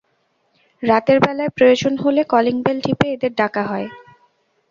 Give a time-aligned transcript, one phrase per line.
[0.83, 3.87] রাতের বেলায় প্রয়োজন হলে কলিং বেল টিপে এদের ডাকা হয়।